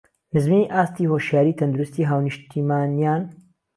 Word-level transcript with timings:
نزمیی 0.33 0.71
ئاستی 0.75 1.09
هۆشیاریی 1.11 1.57
تهندروستی 1.59 2.07
هاونیشتیمانییان 2.09 3.21